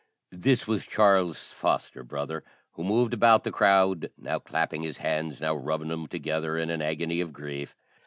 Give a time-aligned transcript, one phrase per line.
[0.33, 5.53] This was Charles's foster brother, who moved about the crowd, now clapping his hands, now
[5.53, 7.75] rubbing them together in an agony of grief.